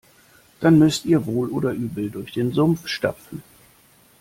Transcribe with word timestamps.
Dann 0.61 0.79
müsst 0.79 1.05
ihr 1.05 1.27
wohl 1.27 1.49
oder 1.51 1.73
übel 1.73 2.09
durch 2.09 2.31
den 2.33 2.53
Sumpf 2.53 2.87
stapfen. 2.87 3.43